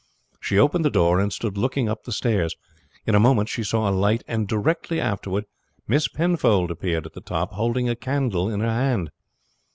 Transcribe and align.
She 0.39 0.57
opened 0.57 0.83
the 0.83 0.89
door 0.89 1.19
and 1.19 1.31
stood 1.31 1.59
looking 1.59 1.87
up 1.87 2.05
the 2.05 2.11
stairs. 2.11 2.55
In 3.05 3.13
a 3.13 3.19
moment 3.19 3.49
she 3.49 3.63
saw 3.63 3.87
a 3.87 3.91
light, 3.93 4.23
and 4.27 4.47
directly 4.47 4.99
afterward 4.99 5.45
Miss 5.87 6.07
Penfold 6.07 6.71
appeared 6.71 7.05
at 7.05 7.13
the 7.13 7.21
top 7.21 7.51
holding 7.51 7.87
a 7.87 7.95
candle 7.95 8.49
in 8.49 8.61
her 8.61 8.67
hand. 8.67 9.11